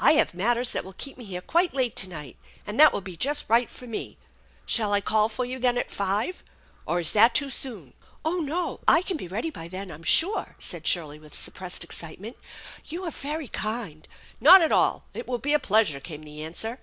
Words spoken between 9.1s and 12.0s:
be ready by then, I'm sure," said Shirley with suppressed